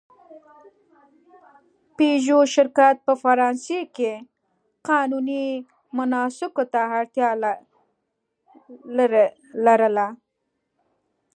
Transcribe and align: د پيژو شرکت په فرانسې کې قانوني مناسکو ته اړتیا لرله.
د 1.85 1.93
پيژو 1.97 2.39
شرکت 2.55 2.95
په 3.05 3.13
فرانسې 3.23 3.79
کې 3.95 4.13
قانوني 4.89 5.45
مناسکو 5.97 6.63
ته 6.73 6.81
اړتیا 6.99 7.29
لرله. 9.67 10.07